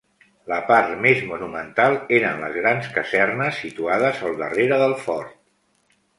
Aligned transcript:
La 0.51 0.55
part 0.69 0.93
més 1.03 1.19
monumental 1.31 1.97
eren 2.21 2.41
les 2.45 2.57
grans 2.61 2.89
casernes 2.97 3.61
situades 3.67 4.25
al 4.31 4.35
darrere 4.43 4.83
del 4.87 4.99
fort. 5.05 5.39